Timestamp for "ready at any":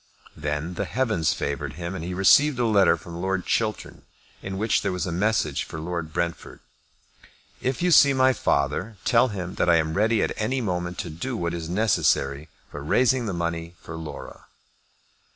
9.93-10.59